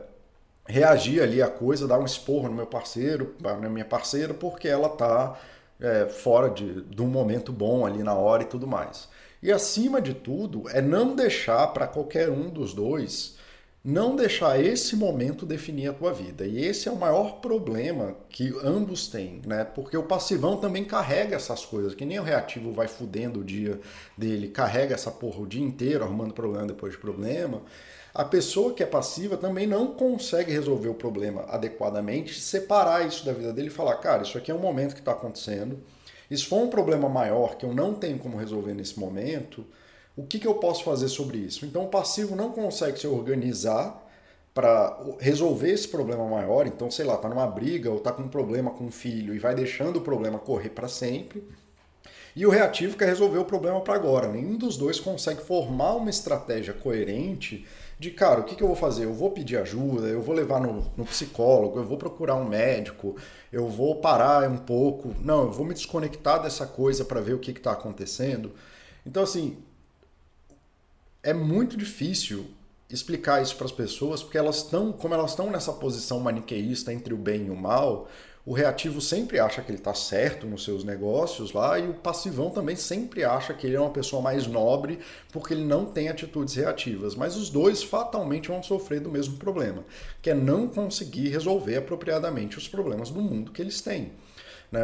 reagir 0.73 1.21
ali 1.21 1.39
à 1.39 1.47
coisa, 1.47 1.87
dar 1.87 1.99
um 1.99 2.05
esporro 2.05 2.49
no 2.49 2.55
meu 2.55 2.65
parceiro, 2.65 3.35
na 3.39 3.69
minha 3.69 3.85
parceira, 3.85 4.33
porque 4.33 4.67
ela 4.67 4.87
está 4.87 5.39
é, 5.79 6.07
fora 6.07 6.49
de, 6.49 6.81
de 6.81 6.99
um 6.99 7.05
momento 7.05 7.51
bom 7.51 7.85
ali 7.85 8.01
na 8.01 8.15
hora 8.15 8.41
e 8.41 8.47
tudo 8.47 8.65
mais. 8.65 9.07
E 9.39 9.51
acima 9.51 10.01
de 10.01 10.15
tudo, 10.15 10.67
é 10.69 10.81
não 10.81 11.15
deixar 11.15 11.67
para 11.67 11.85
qualquer 11.85 12.27
um 12.31 12.49
dos 12.49 12.73
dois, 12.73 13.37
não 13.85 14.15
deixar 14.15 14.59
esse 14.59 14.95
momento 14.95 15.45
definir 15.45 15.89
a 15.89 15.93
tua 15.93 16.11
vida. 16.11 16.43
E 16.43 16.65
esse 16.65 16.89
é 16.89 16.91
o 16.91 16.95
maior 16.95 17.33
problema 17.39 18.15
que 18.27 18.51
ambos 18.63 19.07
têm, 19.07 19.43
né? 19.45 19.63
Porque 19.63 19.95
o 19.95 20.01
passivão 20.01 20.57
também 20.57 20.83
carrega 20.83 21.35
essas 21.35 21.63
coisas, 21.63 21.93
que 21.93 22.03
nem 22.03 22.19
o 22.19 22.23
reativo 22.23 22.71
vai 22.71 22.87
fudendo 22.87 23.41
o 23.41 23.43
dia 23.43 23.79
dele, 24.17 24.47
carrega 24.47 24.95
essa 24.95 25.11
porra 25.11 25.41
o 25.41 25.45
dia 25.45 25.63
inteiro, 25.63 26.03
arrumando 26.03 26.33
problema 26.33 26.65
depois 26.65 26.93
de 26.93 26.99
problema. 26.99 27.61
A 28.13 28.23
pessoa 28.23 28.73
que 28.73 28.83
é 28.83 28.85
passiva 28.85 29.35
também 29.35 29.65
não 29.65 29.87
consegue 29.87 30.51
resolver 30.51 30.89
o 30.89 30.93
problema 30.93 31.45
adequadamente, 31.47 32.39
separar 32.39 33.07
isso 33.07 33.25
da 33.25 33.33
vida 33.33 33.51
dele 33.51 33.69
e 33.69 33.71
falar, 33.71 33.95
cara, 33.95 34.21
isso 34.21 34.37
aqui 34.37 34.51
é 34.51 34.55
um 34.55 34.59
momento 34.59 34.93
que 34.93 34.99
está 34.99 35.13
acontecendo. 35.13 35.79
Isso 36.29 36.47
for 36.47 36.57
um 36.57 36.69
problema 36.69 37.09
maior 37.09 37.55
que 37.55 37.65
eu 37.65 37.73
não 37.73 37.95
tenho 37.95 38.19
como 38.19 38.37
resolver 38.37 38.73
nesse 38.73 38.99
momento, 38.99 39.65
o 40.15 40.23
que, 40.23 40.37
que 40.37 40.47
eu 40.47 40.55
posso 40.55 40.83
fazer 40.83 41.07
sobre 41.07 41.39
isso? 41.39 41.65
Então 41.65 41.85
o 41.85 41.89
passivo 41.89 42.35
não 42.35 42.51
consegue 42.51 42.99
se 42.99 43.07
organizar 43.07 43.99
para 44.53 44.95
resolver 45.19 45.71
esse 45.71 45.87
problema 45.87 46.27
maior. 46.27 46.67
Então, 46.67 46.91
sei 46.91 47.05
lá, 47.05 47.17
tá 47.17 47.27
numa 47.27 47.47
briga 47.47 47.89
ou 47.89 47.99
tá 47.99 48.11
com 48.11 48.21
um 48.21 48.27
problema 48.27 48.69
com 48.69 48.85
o 48.85 48.91
filho 48.91 49.33
e 49.33 49.39
vai 49.39 49.55
deixando 49.55 49.97
o 49.97 50.01
problema 50.01 50.37
correr 50.37 50.69
para 50.69 50.87
sempre. 50.87 51.43
E 52.35 52.45
o 52.45 52.49
reativo 52.49 52.97
quer 52.97 53.07
resolver 53.07 53.39
o 53.39 53.45
problema 53.45 53.81
para 53.81 53.95
agora. 53.95 54.27
Nenhum 54.27 54.55
dos 54.55 54.77
dois 54.77 54.99
consegue 54.99 55.41
formar 55.41 55.95
uma 55.95 56.09
estratégia 56.09 56.73
coerente 56.73 57.65
de, 57.99 58.11
cara, 58.11 58.41
o 58.41 58.43
que, 58.43 58.55
que 58.55 58.63
eu 58.63 58.67
vou 58.67 58.75
fazer? 58.75 59.05
Eu 59.05 59.13
vou 59.13 59.31
pedir 59.31 59.57
ajuda, 59.57 60.07
eu 60.07 60.21
vou 60.21 60.35
levar 60.35 60.59
no, 60.59 60.91
no 60.97 61.05
psicólogo, 61.05 61.79
eu 61.79 61.85
vou 61.85 61.97
procurar 61.97 62.35
um 62.35 62.47
médico, 62.47 63.15
eu 63.51 63.67
vou 63.67 63.97
parar 63.97 64.49
um 64.49 64.57
pouco. 64.57 65.15
Não, 65.21 65.43
eu 65.43 65.51
vou 65.51 65.65
me 65.65 65.73
desconectar 65.73 66.41
dessa 66.41 66.65
coisa 66.65 67.05
para 67.05 67.21
ver 67.21 67.33
o 67.33 67.39
que 67.39 67.51
está 67.51 67.71
acontecendo. 67.71 68.51
Então, 69.05 69.23
assim, 69.23 69.57
é 71.21 71.33
muito 71.33 71.77
difícil 71.77 72.47
explicar 72.89 73.41
isso 73.41 73.55
para 73.55 73.65
as 73.65 73.71
pessoas, 73.71 74.21
porque 74.21 74.37
elas 74.37 74.57
estão, 74.57 74.91
como 74.91 75.13
elas 75.13 75.31
estão 75.31 75.49
nessa 75.49 75.73
posição 75.73 76.19
maniqueísta 76.19 76.93
entre 76.93 77.13
o 77.13 77.17
bem 77.17 77.47
e 77.47 77.49
o 77.49 77.55
mal, 77.55 78.07
o 78.45 78.51
reativo 78.51 78.99
sempre 78.99 79.39
acha 79.39 79.61
que 79.61 79.71
ele 79.71 79.77
está 79.77 79.93
certo 79.93 80.45
nos 80.45 80.65
seus 80.65 80.83
negócios 80.83 81.53
lá 81.53 81.79
e 81.79 81.87
o 81.87 81.93
passivão 81.93 82.49
também 82.49 82.75
sempre 82.75 83.23
acha 83.23 83.53
que 83.53 83.65
ele 83.65 83.77
é 83.77 83.79
uma 83.79 83.89
pessoa 83.89 84.21
mais 84.21 84.45
nobre 84.47 84.99
porque 85.31 85.53
ele 85.53 85.63
não 85.63 85.85
tem 85.85 86.09
atitudes 86.09 86.53
reativas. 86.55 87.15
Mas 87.15 87.37
os 87.37 87.49
dois 87.49 87.81
fatalmente 87.81 88.49
vão 88.49 88.61
sofrer 88.61 88.99
do 88.99 89.09
mesmo 89.09 89.37
problema, 89.37 89.85
que 90.21 90.29
é 90.29 90.33
não 90.33 90.67
conseguir 90.67 91.29
resolver 91.29 91.77
apropriadamente 91.77 92.57
os 92.57 92.67
problemas 92.67 93.09
do 93.09 93.21
mundo 93.21 93.51
que 93.51 93.61
eles 93.61 93.79
têm. 93.79 94.11
Né? 94.69 94.83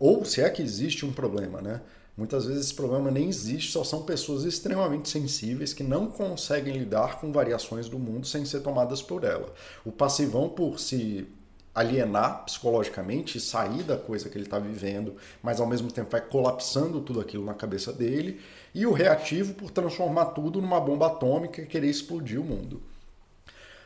Ou 0.00 0.24
se 0.24 0.40
é 0.40 0.48
que 0.48 0.62
existe 0.62 1.04
um 1.04 1.12
problema, 1.12 1.60
né? 1.60 1.82
Muitas 2.16 2.46
vezes 2.46 2.66
esse 2.66 2.74
problema 2.74 3.10
nem 3.10 3.28
existe, 3.28 3.72
só 3.72 3.82
são 3.82 4.04
pessoas 4.04 4.44
extremamente 4.44 5.08
sensíveis 5.08 5.74
que 5.74 5.82
não 5.82 6.06
conseguem 6.06 6.72
lidar 6.74 7.20
com 7.20 7.32
variações 7.32 7.88
do 7.88 7.98
mundo 7.98 8.24
sem 8.24 8.44
ser 8.44 8.60
tomadas 8.60 9.02
por 9.02 9.24
ela. 9.24 9.52
O 9.84 9.90
passivão, 9.90 10.48
por 10.48 10.78
se 10.78 11.26
alienar 11.74 12.44
psicologicamente, 12.44 13.40
sair 13.40 13.82
da 13.82 13.96
coisa 13.96 14.28
que 14.28 14.38
ele 14.38 14.44
está 14.44 14.58
vivendo, 14.58 15.16
mas 15.42 15.60
ao 15.60 15.66
mesmo 15.66 15.90
tempo 15.90 16.10
vai 16.10 16.20
colapsando 16.20 17.00
tudo 17.00 17.20
aquilo 17.20 17.44
na 17.44 17.54
cabeça 17.54 17.92
dele, 17.92 18.40
e 18.74 18.86
o 18.86 18.92
reativo 18.92 19.54
por 19.54 19.70
transformar 19.70 20.26
tudo 20.26 20.62
numa 20.62 20.80
bomba 20.80 21.08
atômica 21.08 21.60
e 21.60 21.66
querer 21.66 21.88
explodir 21.88 22.40
o 22.40 22.44
mundo. 22.44 22.80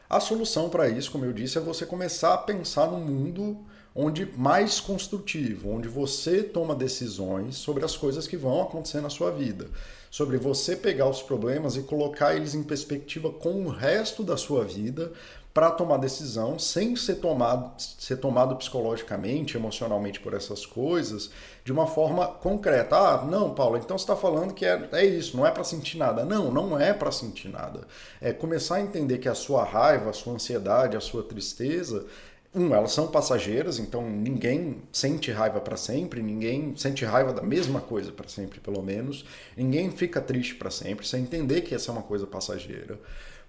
A 0.09 0.21
solução 0.21 0.69
para 0.69 0.89
isso, 0.89 1.11
como 1.11 1.25
eu 1.25 1.33
disse, 1.33 1.59
é 1.59 1.61
você 1.61 1.85
começar 1.85 2.35
a 2.35 2.39
pensar 2.39 2.87
num 2.87 3.01
mundo 3.01 3.59
onde 3.95 4.27
mais 4.37 4.79
construtivo, 4.79 5.71
onde 5.71 5.89
você 5.89 6.43
toma 6.43 6.75
decisões 6.75 7.57
sobre 7.57 7.85
as 7.85 7.97
coisas 7.97 8.27
que 8.27 8.37
vão 8.37 8.63
acontecer 8.63 9.01
na 9.01 9.11
sua 9.11 9.31
vida, 9.31 9.69
sobre 10.11 10.39
você 10.39 10.77
pegar 10.77 11.09
os 11.09 11.21
problemas 11.21 11.77
e 11.77 11.83
colocar 11.83 12.35
eles 12.35 12.55
em 12.55 12.63
perspectiva 12.63 13.31
com 13.31 13.67
o 13.67 13.69
resto 13.69 14.23
da 14.23 14.37
sua 14.37 14.65
vida, 14.65 15.13
para 15.53 15.71
tomar 15.71 15.97
decisão 15.97 16.59
sem 16.59 16.95
ser 16.95 17.17
tomado, 17.17 17.73
ser 17.79 18.17
tomado 18.17 18.55
psicologicamente, 18.57 19.57
emocionalmente 19.57 20.21
por 20.21 20.35
essas 20.35 20.65
coisas, 20.65 21.31
de 21.65 21.73
uma 21.73 21.87
forma 21.87 22.27
concreta. 22.27 22.97
Ah, 22.97 23.25
não, 23.25 23.55
Paulo, 23.55 23.77
então 23.77 23.99
você 23.99 24.05
está 24.05 24.15
falando 24.15 24.55
que 24.55 24.65
é, 24.65 24.89
é 24.93 25.05
isso, 25.05 25.37
não 25.37 25.47
é 25.47 25.51
para 25.51 25.65
sentir 25.65 25.99
nada. 25.99 26.25
Não, 26.25 26.51
não 26.53 26.79
é 26.79 26.93
para 26.93 27.11
sentir 27.11 27.49
nada. 27.49 27.81
É 28.21 28.33
começar 28.33 28.77
a 28.77 28.81
entender 28.81 29.19
que 29.19 29.29
a 29.29 29.35
sua 29.35 29.65
raiva, 29.65 30.11
a 30.11 30.13
sua 30.13 30.35
ansiedade, 30.35 30.97
a 30.97 31.01
sua 31.01 31.23
tristeza 31.23 32.07
um, 32.55 32.75
elas 32.75 32.93
são 32.93 33.09
passageiras, 33.09 33.79
então 33.79 34.09
ninguém 34.09 34.83
sente 34.91 35.31
raiva 35.31 35.61
para 35.61 35.77
sempre, 35.77 36.23
ninguém 36.23 36.75
sente 36.77 37.05
raiva 37.05 37.33
da 37.33 37.43
mesma 37.43 37.81
coisa 37.81 38.11
para 38.11 38.29
sempre, 38.29 38.59
pelo 38.59 38.83
menos. 38.83 39.25
Ninguém 39.57 39.91
fica 39.91 40.21
triste 40.21 40.55
para 40.55 40.71
sempre, 40.71 41.07
você 41.07 41.19
entender 41.19 41.61
que 41.61 41.75
essa 41.75 41.91
é 41.91 41.93
uma 41.93 42.03
coisa 42.03 42.27
passageira. 42.27 42.99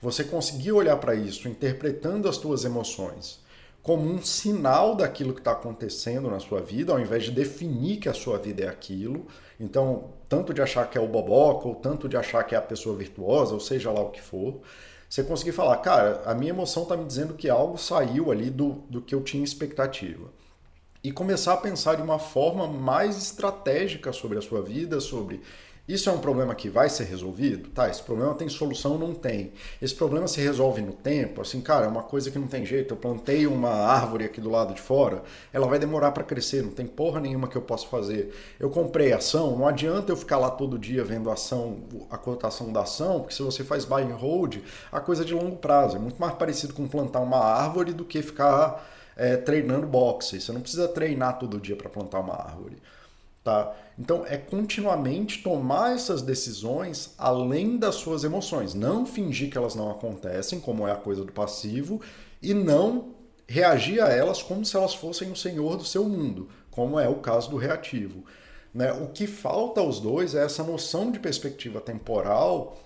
Você 0.01 0.23
conseguir 0.23 0.71
olhar 0.71 0.97
para 0.97 1.15
isso, 1.15 1.47
interpretando 1.47 2.27
as 2.27 2.37
suas 2.37 2.63
emoções 2.63 3.39
como 3.81 4.03
um 4.03 4.21
sinal 4.21 4.93
daquilo 4.93 5.33
que 5.33 5.39
está 5.39 5.53
acontecendo 5.53 6.29
na 6.29 6.39
sua 6.39 6.59
vida, 6.59 6.91
ao 6.91 6.99
invés 6.99 7.23
de 7.23 7.31
definir 7.31 7.97
que 7.97 8.09
a 8.09 8.13
sua 8.13 8.37
vida 8.37 8.63
é 8.63 8.67
aquilo. 8.67 9.25
Então, 9.57 10.11
tanto 10.27 10.53
de 10.53 10.61
achar 10.61 10.89
que 10.89 10.97
é 10.97 11.01
o 11.01 11.07
boboca, 11.07 11.67
ou 11.67 11.75
tanto 11.75 12.07
de 12.07 12.17
achar 12.17 12.43
que 12.43 12.53
é 12.53 12.57
a 12.57 12.61
pessoa 12.61 12.95
virtuosa, 12.95 13.53
ou 13.53 13.59
seja 13.59 13.89
lá 13.89 14.01
o 14.01 14.09
que 14.09 14.21
for 14.21 14.61
você 15.09 15.23
conseguir 15.23 15.53
falar, 15.53 15.77
cara, 15.77 16.21
a 16.23 16.35
minha 16.35 16.51
emoção 16.51 16.83
está 16.83 16.95
me 16.95 17.03
dizendo 17.03 17.33
que 17.33 17.49
algo 17.49 17.79
saiu 17.79 18.31
ali 18.31 18.51
do, 18.51 18.83
do 18.87 19.01
que 19.01 19.15
eu 19.15 19.23
tinha 19.23 19.43
expectativa. 19.43 20.29
E 21.03 21.11
começar 21.11 21.53
a 21.53 21.57
pensar 21.57 21.95
de 21.95 22.03
uma 22.03 22.19
forma 22.19 22.67
mais 22.67 23.17
estratégica 23.17 24.13
sobre 24.13 24.37
a 24.37 24.41
sua 24.41 24.61
vida, 24.61 24.99
sobre 24.99 25.41
isso 25.89 26.07
é 26.07 26.13
um 26.13 26.19
problema 26.19 26.53
que 26.53 26.69
vai 26.69 26.87
ser 26.87 27.05
resolvido? 27.05 27.69
Tá, 27.71 27.89
esse 27.89 28.03
problema 28.03 28.35
tem 28.35 28.47
solução? 28.47 28.95
Não 28.95 29.11
tem. 29.11 29.53
Esse 29.81 29.95
problema 29.95 30.27
se 30.27 30.39
resolve 30.39 30.81
no 30.81 30.93
tempo? 30.93 31.41
Assim, 31.41 31.59
cara, 31.61 31.87
é 31.87 31.89
uma 31.89 32.03
coisa 32.03 32.29
que 32.29 32.37
não 32.37 32.47
tem 32.47 32.63
jeito. 32.63 32.93
Eu 32.93 32.97
plantei 32.97 33.47
uma 33.47 33.71
árvore 33.71 34.23
aqui 34.23 34.39
do 34.39 34.51
lado 34.51 34.75
de 34.75 34.81
fora, 34.81 35.23
ela 35.51 35.65
vai 35.65 35.79
demorar 35.79 36.11
para 36.11 36.23
crescer, 36.23 36.61
não 36.61 36.69
tem 36.69 36.85
porra 36.85 37.19
nenhuma 37.19 37.47
que 37.47 37.55
eu 37.55 37.61
possa 37.63 37.87
fazer. 37.87 38.31
Eu 38.59 38.69
comprei 38.69 39.11
ação, 39.13 39.57
não 39.57 39.67
adianta 39.67 40.11
eu 40.11 40.15
ficar 40.15 40.37
lá 40.37 40.51
todo 40.51 40.77
dia 40.77 41.03
vendo 41.03 41.27
a 41.27 41.33
ação, 41.33 41.79
a 42.11 42.19
cotação 42.19 42.71
da 42.71 42.81
ação, 42.81 43.21
porque 43.21 43.33
se 43.33 43.41
você 43.41 43.63
faz 43.63 43.83
buy 43.83 44.03
and 44.03 44.15
hold, 44.15 44.57
a 44.91 44.99
coisa 44.99 45.23
é 45.23 45.25
de 45.25 45.33
longo 45.33 45.55
prazo. 45.55 45.95
É 45.95 45.99
muito 45.99 46.21
mais 46.21 46.35
parecido 46.35 46.71
com 46.71 46.87
plantar 46.87 47.21
uma 47.21 47.39
árvore 47.39 47.93
do 47.93 48.05
que 48.05 48.21
ficar 48.21 48.87
é, 49.17 49.37
treinando 49.37 49.87
boxe. 49.87 50.39
Você 50.39 50.51
não 50.51 50.61
precisa 50.61 50.87
treinar 50.87 51.39
todo 51.39 51.59
dia 51.59 51.75
para 51.75 51.89
plantar 51.89 52.19
uma 52.19 52.35
árvore. 52.35 52.77
Tá? 53.49 53.75
Então 53.97 54.23
é 54.27 54.37
continuamente 54.37 55.41
tomar 55.41 55.95
essas 55.95 56.21
decisões 56.21 57.15
além 57.17 57.77
das 57.77 57.95
suas 57.95 58.23
emoções, 58.23 58.75
não 58.75 59.07
fingir 59.07 59.49
que 59.49 59.57
elas 59.57 59.73
não 59.73 59.89
acontecem, 59.89 60.59
como 60.59 60.87
é 60.87 60.91
a 60.91 60.95
coisa 60.95 61.25
do 61.25 61.31
passivo, 61.31 61.99
e 62.43 62.53
não 62.53 63.15
reagir 63.47 64.03
a 64.03 64.09
elas 64.09 64.43
como 64.43 64.63
se 64.63 64.77
elas 64.77 64.93
fossem 64.93 65.31
o 65.31 65.35
senhor 65.35 65.77
do 65.77 65.83
seu 65.83 66.07
mundo, 66.07 66.47
como 66.69 66.99
é 66.99 67.09
o 67.09 67.15
caso 67.15 67.49
do 67.49 67.57
reativo. 67.57 68.23
Né? 68.71 68.93
O 68.93 69.07
que 69.07 69.25
falta 69.25 69.81
aos 69.81 69.99
dois 69.99 70.35
é 70.35 70.45
essa 70.45 70.63
noção 70.63 71.11
de 71.11 71.17
perspectiva 71.17 71.81
temporal, 71.81 72.77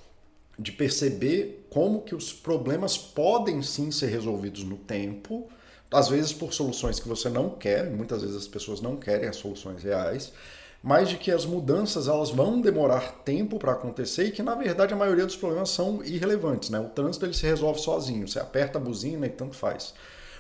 de 0.58 0.72
perceber 0.72 1.68
como 1.70 2.04
que 2.04 2.16
os 2.16 2.32
problemas 2.32 2.98
podem 2.98 3.62
sim 3.62 3.92
ser 3.92 4.08
resolvidos 4.08 4.64
no 4.64 4.78
tempo, 4.78 5.50
às 5.94 6.10
vezes 6.10 6.34
por 6.34 6.54
soluções 6.54 7.00
que 7.00 7.08
você 7.08 7.30
não 7.30 7.50
quer, 7.50 7.90
muitas 7.90 8.22
vezes 8.22 8.36
as 8.36 8.48
pessoas 8.48 8.82
não 8.82 8.98
querem 8.98 9.30
as 9.30 9.36
soluções 9.36 9.84
reais, 9.84 10.34
mas 10.82 11.08
de 11.08 11.18
que 11.18 11.32
as 11.32 11.46
mudanças 11.46 12.10
elas 12.10 12.30
vão 12.30 12.60
demorar 12.60 13.22
tempo 13.24 13.58
para 13.58 13.72
acontecer 13.72 14.26
e 14.26 14.32
que 14.32 14.44
na 14.44 14.54
verdade 14.54 14.94
a 14.94 14.98
maioria 14.98 15.26
dos 15.26 15.38
problemas 15.38 15.70
são 15.70 16.04
irrelevantes, 16.04 16.70
né? 16.70 16.80
O 16.80 16.90
trânsito 16.90 17.26
ele 17.26 17.34
se 17.34 17.46
resolve 17.46 17.80
sozinho, 17.80 18.28
você 18.28 18.40
aperta 18.40 18.78
a 18.78 18.82
buzina 18.82 19.26
e 19.26 19.30
tanto 19.30 19.56
faz. 19.56 19.94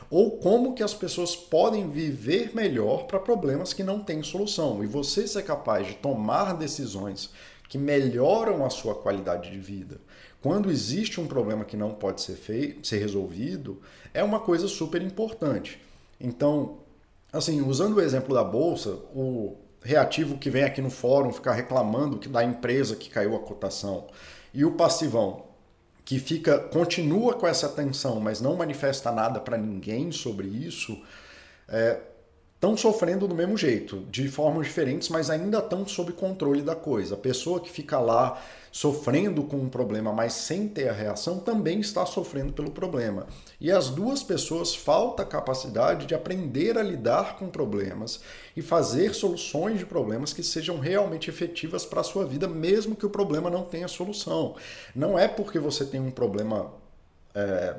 Ou 0.10 0.32
como 0.32 0.74
que 0.74 0.84
as 0.84 0.94
pessoas 0.94 1.34
podem 1.36 1.90
viver 1.90 2.54
melhor 2.54 3.06
para 3.06 3.20
problemas 3.20 3.72
que 3.72 3.84
não 3.84 4.02
têm 4.02 4.22
solução 4.22 4.84
e 4.84 4.88
você 4.88 5.26
ser 5.28 5.44
capaz 5.44 5.88
de 5.88 5.94
tomar 5.94 6.54
decisões 6.58 7.30
que 7.70 7.78
melhoram 7.78 8.66
a 8.66 8.70
sua 8.70 8.94
qualidade 8.94 9.50
de 9.50 9.58
vida. 9.58 10.00
Quando 10.44 10.70
existe 10.70 11.22
um 11.22 11.26
problema 11.26 11.64
que 11.64 11.78
não 11.78 11.92
pode 11.92 12.20
ser 12.20 12.36
feito, 12.36 12.86
ser 12.86 12.98
resolvido, 12.98 13.82
é 14.14 14.22
uma 14.22 14.42
coisa 14.42 14.68
super 14.68 15.02
importante. 15.02 15.82
Então, 16.20 16.80
assim, 17.32 17.62
usando 17.62 17.96
o 17.96 18.02
exemplo 18.02 18.36
da 18.36 18.44
bolsa, 18.44 18.90
o 19.16 19.56
reativo 19.82 20.38
que 20.38 20.50
vem 20.50 20.66
aqui 20.66 20.82
no 20.82 20.90
fórum 20.90 21.32
ficar 21.32 21.54
reclamando 21.54 22.20
que 22.20 22.28
da 22.28 22.44
empresa 22.44 22.94
que 22.94 23.10
caiu 23.10 23.38
a 23.38 23.40
cotação 23.40 24.08
e 24.54 24.66
o 24.66 24.74
passivão 24.74 25.46
que 26.04 26.20
fica 26.20 26.60
continua 26.60 27.36
com 27.36 27.48
essa 27.48 27.68
atenção, 27.68 28.20
mas 28.20 28.42
não 28.42 28.58
manifesta 28.58 29.14
nada 29.14 29.40
para 29.40 29.58
ninguém 29.58 30.12
sobre 30.12 30.46
isso, 30.46 31.02
é, 31.70 32.02
estão 32.64 32.78
sofrendo 32.78 33.28
do 33.28 33.36
mesmo 33.36 33.58
jeito, 33.58 34.06
de 34.10 34.30
formas 34.30 34.68
diferentes, 34.68 35.10
mas 35.10 35.30
ainda 35.30 35.58
estão 35.58 35.86
sob 35.86 36.14
controle 36.14 36.62
da 36.62 36.74
coisa. 36.74 37.16
A 37.16 37.18
pessoa 37.18 37.60
que 37.60 37.70
fica 37.70 38.00
lá 38.00 38.42
sofrendo 38.72 39.44
com 39.44 39.58
um 39.58 39.68
problema, 39.68 40.14
mas 40.14 40.32
sem 40.32 40.70
ter 40.70 40.88
a 40.88 40.94
reação, 40.94 41.40
também 41.40 41.82
está 41.82 42.06
sofrendo 42.06 42.54
pelo 42.54 42.72
problema. 42.72 43.28
E 43.60 43.70
as 43.70 43.90
duas 43.90 44.24
pessoas 44.24 44.74
falta 44.74 45.24
a 45.24 45.26
capacidade 45.26 46.06
de 46.06 46.16
aprender 46.16 46.78
a 46.78 46.82
lidar 46.82 47.38
com 47.38 47.50
problemas 47.50 48.22
e 48.56 48.62
fazer 48.62 49.14
soluções 49.14 49.78
de 49.78 49.86
problemas 49.86 50.32
que 50.32 50.42
sejam 50.42 50.80
realmente 50.80 51.30
efetivas 51.30 51.86
para 51.86 52.00
a 52.00 52.04
sua 52.04 52.26
vida, 52.26 52.48
mesmo 52.48 52.96
que 52.96 53.06
o 53.06 53.10
problema 53.10 53.50
não 53.50 53.66
tenha 53.66 53.90
solução. 53.90 54.56
Não 54.96 55.20
é 55.20 55.28
porque 55.28 55.60
você 55.60 55.84
tem 55.86 56.00
um 56.00 56.12
problema. 56.12 56.72
É, 57.36 57.76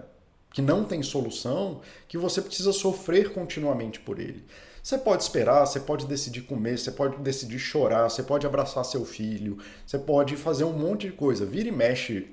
que 0.52 0.62
não 0.62 0.84
tem 0.84 1.02
solução, 1.02 1.80
que 2.06 2.16
você 2.16 2.40
precisa 2.40 2.72
sofrer 2.72 3.32
continuamente 3.32 3.98
por 3.98 4.20
ele. 4.20 4.44
Você 4.84 4.98
pode 4.98 5.22
esperar, 5.22 5.66
você 5.66 5.80
pode 5.80 6.04
decidir 6.04 6.42
comer, 6.42 6.78
você 6.78 6.90
pode 6.90 7.16
decidir 7.16 7.58
chorar, 7.58 8.10
você 8.10 8.22
pode 8.22 8.46
abraçar 8.46 8.84
seu 8.84 9.02
filho, 9.06 9.56
você 9.86 9.98
pode 9.98 10.36
fazer 10.36 10.64
um 10.64 10.74
monte 10.74 11.06
de 11.06 11.14
coisa. 11.14 11.46
Vira 11.46 11.70
e 11.70 11.72
mexe. 11.72 12.28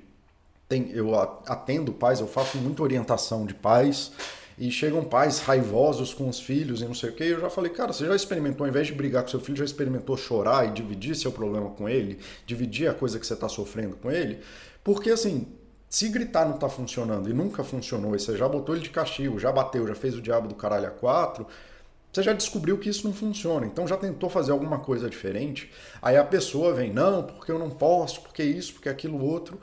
Tem, 0.68 0.90
eu 0.92 1.14
atendo 1.46 1.94
pais, 1.94 2.20
eu 2.20 2.26
faço 2.26 2.58
muita 2.58 2.82
orientação 2.82 3.46
de 3.46 3.54
pais 3.54 4.12
e 4.58 4.70
chegam 4.70 5.02
pais 5.02 5.38
raivosos 5.38 6.12
com 6.12 6.28
os 6.28 6.40
filhos 6.40 6.82
e 6.82 6.84
não 6.84 6.92
sei 6.92 7.08
o 7.08 7.14
que. 7.14 7.24
Eu 7.24 7.40
já 7.40 7.48
falei, 7.48 7.72
cara, 7.72 7.90
você 7.90 8.04
já 8.04 8.14
experimentou, 8.14 8.66
ao 8.66 8.70
invés 8.70 8.86
de 8.86 8.92
brigar 8.92 9.22
com 9.22 9.30
seu 9.30 9.40
filho, 9.40 9.56
já 9.56 9.64
experimentou 9.64 10.14
chorar 10.18 10.68
e 10.68 10.72
dividir 10.72 11.16
seu 11.16 11.32
problema 11.32 11.70
com 11.70 11.88
ele, 11.88 12.18
dividir 12.44 12.86
a 12.86 12.92
coisa 12.92 13.18
que 13.18 13.26
você 13.26 13.32
está 13.32 13.48
sofrendo 13.48 13.96
com 13.96 14.10
ele? 14.10 14.40
Porque 14.84 15.08
assim, 15.08 15.46
se 15.88 16.06
gritar 16.10 16.44
não 16.44 16.56
está 16.56 16.68
funcionando 16.68 17.30
e 17.30 17.32
nunca 17.32 17.64
funcionou, 17.64 18.14
e 18.14 18.20
você 18.20 18.36
já 18.36 18.46
botou 18.46 18.74
ele 18.74 18.84
de 18.84 18.90
castigo, 18.90 19.38
já 19.38 19.50
bateu, 19.50 19.88
já 19.88 19.94
fez 19.94 20.14
o 20.14 20.20
diabo 20.20 20.48
do 20.48 20.54
caralho 20.54 20.88
a 20.88 20.90
quatro, 20.90 21.46
você 22.12 22.22
já 22.22 22.34
descobriu 22.34 22.76
que 22.78 22.90
isso 22.90 23.06
não 23.06 23.14
funciona, 23.14 23.64
então 23.64 23.88
já 23.88 23.96
tentou 23.96 24.28
fazer 24.28 24.52
alguma 24.52 24.78
coisa 24.78 25.08
diferente. 25.08 25.72
Aí 26.02 26.16
a 26.16 26.24
pessoa 26.24 26.74
vem, 26.74 26.92
não, 26.92 27.22
porque 27.22 27.50
eu 27.50 27.58
não 27.58 27.70
posso, 27.70 28.20
porque 28.20 28.42
isso, 28.42 28.74
porque 28.74 28.90
aquilo 28.90 29.24
outro. 29.24 29.58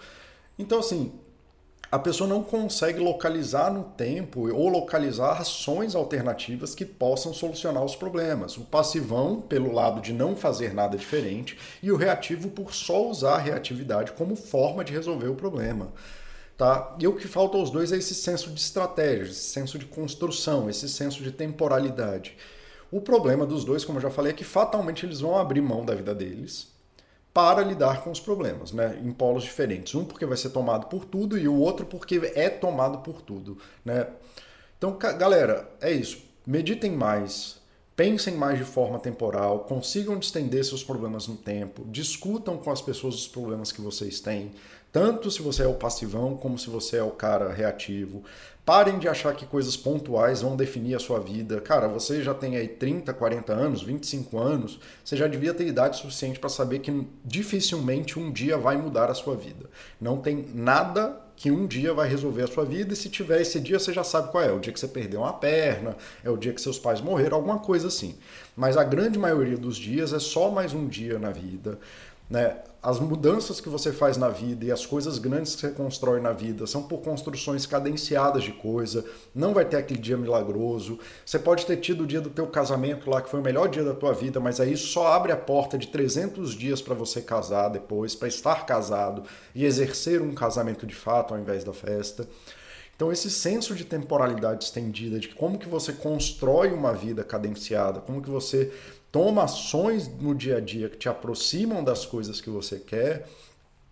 Então, 0.57 0.79
assim, 0.79 1.13
a 1.91 1.99
pessoa 1.99 2.27
não 2.27 2.43
consegue 2.43 2.99
localizar 2.99 3.71
no 3.71 3.83
tempo 3.83 4.51
ou 4.51 4.67
localizar 4.67 5.39
ações 5.39 5.93
alternativas 5.93 6.73
que 6.73 6.85
possam 6.85 7.33
solucionar 7.33 7.83
os 7.83 7.95
problemas. 7.95 8.57
O 8.57 8.61
passivão, 8.61 9.41
pelo 9.41 9.71
lado 9.71 10.01
de 10.01 10.11
não 10.11 10.35
fazer 10.35 10.73
nada 10.73 10.97
diferente, 10.97 11.57
e 11.83 11.91
o 11.91 11.97
reativo, 11.97 12.49
por 12.49 12.73
só 12.73 13.07
usar 13.07 13.35
a 13.35 13.39
reatividade 13.39 14.11
como 14.13 14.35
forma 14.35 14.83
de 14.83 14.91
resolver 14.91 15.27
o 15.27 15.35
problema. 15.35 15.91
Tá? 16.59 16.93
E 16.99 17.07
o 17.07 17.15
que 17.15 17.25
falta 17.25 17.57
aos 17.57 17.71
dois 17.71 17.93
é 17.93 17.95
esse 17.95 18.13
senso 18.13 18.51
de 18.51 18.59
estratégia, 18.59 19.31
esse 19.31 19.43
senso 19.43 19.79
de 19.79 19.85
construção, 19.85 20.69
esse 20.69 20.89
senso 20.89 21.23
de 21.23 21.31
temporalidade. 21.31 22.35
O 22.91 22.99
problema 22.99 23.45
dos 23.45 23.63
dois, 23.63 23.85
como 23.85 23.97
eu 23.97 24.01
já 24.01 24.09
falei, 24.09 24.33
é 24.33 24.35
que 24.35 24.43
fatalmente 24.43 25.05
eles 25.05 25.21
vão 25.21 25.37
abrir 25.37 25.61
mão 25.61 25.85
da 25.85 25.95
vida 25.95 26.13
deles 26.13 26.67
para 27.33 27.63
lidar 27.63 28.03
com 28.03 28.11
os 28.11 28.19
problemas, 28.19 28.73
né? 28.73 28.99
em 29.01 29.09
polos 29.13 29.43
diferentes. 29.43 29.95
Um 29.95 30.03
porque 30.03 30.25
vai 30.25 30.35
ser 30.35 30.49
tomado 30.49 30.87
por 30.87 31.05
tudo 31.05 31.37
e 31.37 31.47
o 31.47 31.55
outro 31.55 31.85
porque 31.85 32.19
é 32.35 32.49
tomado 32.49 32.97
por 32.97 33.21
tudo. 33.21 33.57
Né? 33.85 34.07
Então, 34.77 34.97
galera, 34.97 35.71
é 35.79 35.93
isso. 35.93 36.21
Meditem 36.45 36.91
mais, 36.91 37.61
pensem 37.95 38.35
mais 38.35 38.57
de 38.57 38.65
forma 38.65 38.99
temporal, 38.99 39.59
consigam 39.59 40.19
distender 40.19 40.65
seus 40.65 40.83
problemas 40.83 41.25
no 41.25 41.37
tempo, 41.37 41.85
discutam 41.87 42.57
com 42.57 42.69
as 42.69 42.81
pessoas 42.81 43.15
os 43.15 43.29
problemas 43.29 43.71
que 43.71 43.79
vocês 43.79 44.19
têm, 44.19 44.51
tanto 44.91 45.29
se 45.29 45.41
você 45.41 45.63
é 45.63 45.67
o 45.67 45.75
passivão 45.75 46.35
como 46.35 46.57
se 46.57 46.69
você 46.69 46.97
é 46.97 47.03
o 47.03 47.11
cara 47.11 47.51
reativo. 47.53 48.23
Parem 48.65 48.99
de 48.99 49.07
achar 49.07 49.35
que 49.35 49.47
coisas 49.47 49.75
pontuais 49.75 50.41
vão 50.41 50.55
definir 50.55 50.93
a 50.93 50.99
sua 50.99 51.19
vida. 51.19 51.59
Cara, 51.59 51.87
você 51.87 52.21
já 52.21 52.35
tem 52.35 52.55
aí 52.55 52.67
30, 52.67 53.11
40 53.13 53.51
anos, 53.51 53.81
25 53.81 54.37
anos, 54.37 54.79
você 55.03 55.17
já 55.17 55.27
devia 55.27 55.53
ter 55.55 55.65
idade 55.65 55.97
suficiente 55.97 56.39
para 56.39 56.49
saber 56.49 56.79
que 56.79 57.07
dificilmente 57.25 58.19
um 58.19 58.31
dia 58.31 58.57
vai 58.57 58.77
mudar 58.77 59.09
a 59.09 59.15
sua 59.15 59.35
vida. 59.35 59.67
Não 59.99 60.19
tem 60.19 60.45
nada 60.53 61.19
que 61.35 61.49
um 61.49 61.65
dia 61.65 61.93
vai 61.93 62.07
resolver 62.07 62.43
a 62.43 62.47
sua 62.47 62.65
vida 62.65 62.93
e 62.93 62.95
se 62.95 63.09
tiver 63.09 63.41
esse 63.41 63.59
dia 63.59 63.79
você 63.79 63.93
já 63.93 64.03
sabe 64.03 64.29
qual 64.29 64.43
é. 64.43 64.51
O 64.51 64.59
dia 64.59 64.73
que 64.73 64.79
você 64.79 64.87
perdeu 64.87 65.21
uma 65.21 65.33
perna, 65.33 65.95
é 66.23 66.29
o 66.29 66.37
dia 66.37 66.53
que 66.53 66.61
seus 66.61 66.77
pais 66.77 66.99
morreram, 66.99 67.37
alguma 67.37 67.59
coisa 67.59 67.87
assim. 67.87 68.17
Mas 68.55 68.75
a 68.77 68.83
grande 68.83 69.17
maioria 69.17 69.57
dos 69.57 69.77
dias 69.77 70.13
é 70.13 70.19
só 70.19 70.51
mais 70.51 70.73
um 70.73 70.85
dia 70.85 71.17
na 71.17 71.31
vida. 71.31 71.79
Né? 72.29 72.55
As 72.81 72.97
mudanças 72.97 73.59
que 73.59 73.67
você 73.67 73.91
faz 73.91 74.15
na 74.15 74.29
vida 74.29 74.63
e 74.63 74.71
as 74.71 74.85
coisas 74.85 75.17
grandes 75.19 75.53
que 75.53 75.61
você 75.61 75.71
constrói 75.71 76.21
na 76.21 76.31
vida 76.31 76.65
são 76.65 76.81
por 76.81 76.99
construções 76.99 77.65
cadenciadas 77.65 78.41
de 78.41 78.53
coisa. 78.53 79.03
Não 79.35 79.53
vai 79.53 79.65
ter 79.65 79.75
aquele 79.75 79.99
dia 79.99 80.15
milagroso. 80.15 80.97
Você 81.25 81.37
pode 81.37 81.65
ter 81.65 81.75
tido 81.75 82.05
o 82.05 82.07
dia 82.07 82.21
do 82.21 82.29
teu 82.29 82.47
casamento 82.47 83.09
lá 83.09 83.21
que 83.21 83.29
foi 83.29 83.41
o 83.41 83.43
melhor 83.43 83.67
dia 83.67 83.83
da 83.83 83.93
tua 83.93 84.13
vida, 84.13 84.39
mas 84.39 84.61
aí 84.61 84.77
só 84.77 85.07
abre 85.07 85.33
a 85.33 85.37
porta 85.37 85.77
de 85.77 85.87
300 85.87 86.53
dias 86.53 86.81
para 86.81 86.95
você 86.95 87.21
casar 87.21 87.67
depois, 87.67 88.15
para 88.15 88.29
estar 88.29 88.65
casado 88.65 89.23
e 89.53 89.65
exercer 89.65 90.21
um 90.21 90.33
casamento 90.33 90.87
de 90.87 90.95
fato 90.95 91.33
ao 91.33 91.39
invés 91.39 91.65
da 91.65 91.73
festa. 91.73 92.29
Então 92.99 93.13
esse 93.13 93.31
senso 93.31 93.73
de 93.73 93.85
temporalidade 93.85 94.65
estendida, 94.65 95.21
de 95.21 95.29
como 95.29 95.57
que 95.57 95.69
você 95.69 95.93
constrói 95.93 96.73
uma 96.73 96.91
vida 96.91 97.23
cadenciada, 97.23 98.01
como 98.01 98.21
que 98.21 98.29
você 98.29 98.73
toma 99.09 99.45
ações 99.45 100.09
no 100.19 100.35
dia 100.35 100.57
a 100.57 100.59
dia 100.59 100.89
que 100.89 100.97
te 100.97 101.07
aproximam 101.07 101.81
das 101.81 102.05
coisas 102.05 102.41
que 102.41 102.49
você 102.49 102.77
quer, 102.77 103.25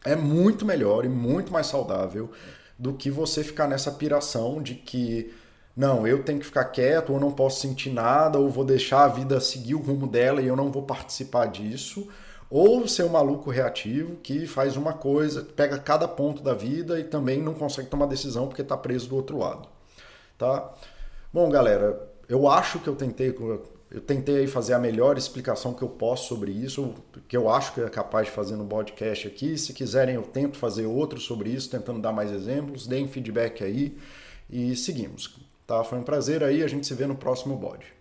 é 0.03 0.13
muito 0.13 0.65
melhor 0.65 1.05
e 1.05 1.07
muito 1.07 1.53
mais 1.53 1.67
saudável 1.67 2.29
do 2.77 2.95
que 2.95 3.09
você 3.09 3.45
ficar 3.45 3.65
nessa 3.65 3.93
piração 3.93 4.61
de 4.61 4.75
que 4.75 5.33
não, 5.73 6.05
eu 6.05 6.21
tenho 6.21 6.39
que 6.39 6.45
ficar 6.45 6.65
quieto, 6.65 7.13
ou 7.13 7.19
não 7.19 7.31
posso 7.31 7.61
sentir 7.61 7.91
nada, 7.91 8.37
ou 8.37 8.49
vou 8.49 8.65
deixar 8.65 9.05
a 9.05 9.07
vida 9.07 9.39
seguir 9.39 9.75
o 9.75 9.81
rumo 9.81 10.05
dela 10.05 10.41
e 10.41 10.47
eu 10.47 10.55
não 10.57 10.69
vou 10.69 10.83
participar 10.83 11.45
disso, 11.45 12.09
ou 12.49 12.87
ser 12.87 13.03
um 13.03 13.09
maluco 13.09 13.49
reativo 13.49 14.15
que 14.17 14.47
faz 14.47 14.77
uma 14.77 14.93
coisa, 14.93 15.43
pega 15.43 15.77
cada 15.77 16.07
ponto 16.07 16.41
da 16.41 16.53
vida 16.53 16.99
e 16.99 17.03
também 17.03 17.41
não 17.41 17.53
consegue 17.53 17.89
tomar 17.89 18.05
decisão 18.05 18.47
porque 18.47 18.61
está 18.61 18.77
preso 18.77 19.09
do 19.09 19.15
outro 19.15 19.37
lado, 19.37 19.67
tá? 20.37 20.73
Bom, 21.33 21.49
galera, 21.49 22.09
eu 22.29 22.47
acho 22.49 22.79
que 22.79 22.87
eu 22.87 22.95
tentei 22.95 23.31
eu 23.89 24.01
tentei 24.01 24.47
fazer 24.47 24.73
a 24.73 24.79
melhor 24.79 25.17
explicação 25.17 25.73
que 25.73 25.81
eu 25.81 25.87
posso 25.87 26.27
sobre 26.27 26.51
isso, 26.51 26.93
que 27.27 27.37
eu 27.37 27.49
acho 27.49 27.73
que 27.73 27.81
é 27.81 27.89
capaz 27.89 28.27
de 28.27 28.33
fazer 28.33 28.57
no 28.57 28.65
podcast 28.65 29.27
aqui. 29.27 29.57
Se 29.57 29.71
quiserem, 29.71 30.15
eu 30.15 30.23
tento 30.23 30.57
fazer 30.57 30.85
outro 30.85 31.19
sobre 31.21 31.51
isso, 31.51 31.69
tentando 31.69 32.01
dar 32.01 32.11
mais 32.11 32.31
exemplos. 32.31 32.85
Deem 32.85 33.07
feedback 33.07 33.63
aí 33.63 33.97
e 34.49 34.75
seguimos. 34.75 35.33
Tá? 35.65 35.85
Foi 35.85 35.97
um 35.97 36.03
prazer 36.03 36.43
aí, 36.43 36.63
a 36.63 36.67
gente 36.67 36.85
se 36.85 36.93
vê 36.93 37.07
no 37.07 37.15
próximo 37.15 37.55
bode. 37.55 37.96